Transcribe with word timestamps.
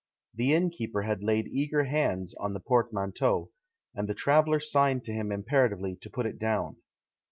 The 0.33 0.55
innkeeper 0.55 1.03
had 1.03 1.21
laid 1.21 1.47
eager 1.47 1.83
hands 1.83 2.33
on 2.39 2.53
the 2.55 2.59
portmanteau, 2.59 3.51
and 3.93 4.09
the 4.09 4.15
traveller 4.15 4.59
signed 4.59 5.03
to 5.03 5.13
him 5.13 5.31
imperatively 5.31 5.95
to 6.01 6.09
put 6.09 6.25
it 6.25 6.39
down. 6.39 6.77